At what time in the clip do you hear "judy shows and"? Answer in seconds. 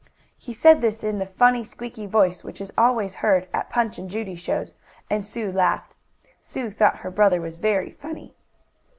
4.09-5.23